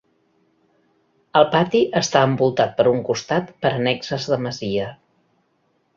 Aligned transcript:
El 1.41 1.45
pati 1.55 1.83
està 2.01 2.23
envoltat 2.29 2.73
per 2.79 2.87
un 2.95 3.05
costat 3.11 3.55
per 3.67 3.75
annexes 3.77 4.29
de 4.33 4.41
masia. 4.47 4.89